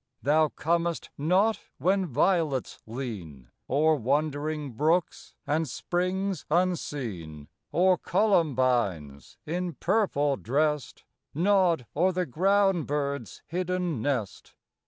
Thou 0.23 0.47
comest 0.47 1.11
not 1.15 1.59
when 1.77 2.07
violets 2.07 2.79
lean 2.87 3.49
O'er 3.69 3.95
wandering 3.95 4.71
brooks 4.71 5.35
and 5.45 5.69
springs 5.69 6.43
unseen, 6.49 7.49
Or 7.71 7.99
columbines, 7.99 9.37
in 9.45 9.73
purple 9.73 10.37
dressed, 10.37 11.03
Nod 11.35 11.85
o'er 11.95 12.11
the 12.13 12.25
ground 12.25 12.87
bird's 12.87 13.43
hidden 13.45 14.01
nest. 14.01 14.55